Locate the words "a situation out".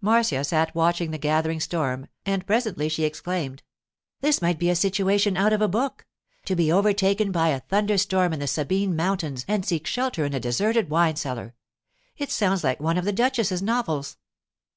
4.68-5.52